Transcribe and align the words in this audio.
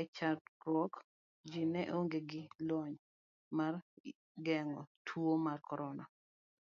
E 0.00 0.02
chakruok 0.16 0.92
ji 1.50 1.62
ne 1.72 1.82
onge 1.98 2.20
gi 2.30 2.42
lony 2.68 2.94
mar 3.56 3.74
geng'o 4.46 4.82
tuo 5.06 5.32
mar 5.44 5.58
korona. 5.68 6.04